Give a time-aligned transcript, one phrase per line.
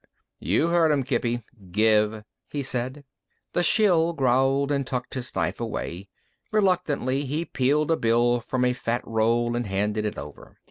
[0.39, 1.43] "You heard 'em, Kippy.
[1.69, 3.03] Give," he said.
[3.53, 6.09] The shill growled but tucked his knife away.
[6.51, 10.57] Reluctantly he peeled a bill from a fat roll and handed it over.